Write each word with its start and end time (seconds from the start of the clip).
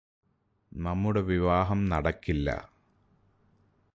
നമ്മുടെ 0.71 1.21
വിവാഹം 1.21 1.89
നടക്കില്ലാ 1.89 2.57